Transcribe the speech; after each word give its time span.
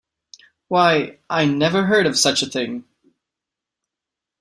Why, 0.67 1.19
I 1.29 1.45
never 1.45 1.85
heard 1.85 2.07
of 2.07 2.17
such 2.17 2.41
a 2.41 2.47
thing! 2.47 2.85